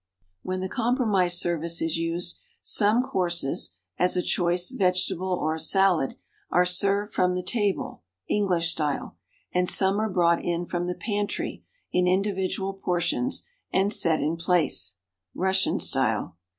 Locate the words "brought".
10.09-10.43